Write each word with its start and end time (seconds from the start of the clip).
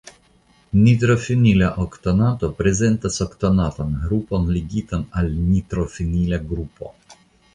Nitrofenila 0.85 1.67
oktanato 1.83 2.47
prezentas 2.61 3.19
oktanatan 3.27 3.93
grupon 4.05 4.49
ligitan 4.55 5.03
al 5.21 5.31
nitrofenila 5.53 6.41
grupo. 6.53 6.91